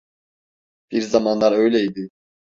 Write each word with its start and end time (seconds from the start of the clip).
Bir 0.91 1.01
zamanlar 1.01 1.51
öyleydi. 1.51 2.09